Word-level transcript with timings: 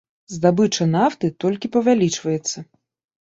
Здабыча 0.35 0.87
нафты 0.93 1.29
толькі 1.45 1.71
павялічваецца. 1.77 2.65